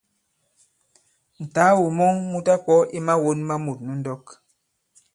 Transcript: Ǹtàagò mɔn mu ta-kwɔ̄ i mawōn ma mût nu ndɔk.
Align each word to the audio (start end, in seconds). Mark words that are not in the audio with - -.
Ǹtàagò 1.43 1.85
mɔn 1.97 2.13
mu 2.31 2.39
ta-kwɔ̄ 2.45 2.79
i 2.97 2.99
mawōn 3.05 3.39
ma 3.47 3.55
mût 3.65 3.79
nu 3.85 3.93
ndɔk. 3.99 4.25